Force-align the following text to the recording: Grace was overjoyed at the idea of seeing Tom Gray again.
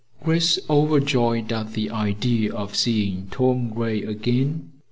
Grace 0.23 0.57
was 0.57 0.65
overjoyed 0.67 1.53
at 1.53 1.73
the 1.73 1.91
idea 1.91 2.51
of 2.51 2.75
seeing 2.75 3.27
Tom 3.29 3.69
Gray 3.69 4.01
again. 4.01 4.71